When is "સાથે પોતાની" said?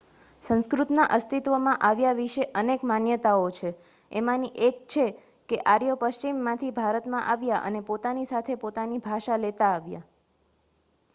8.27-9.01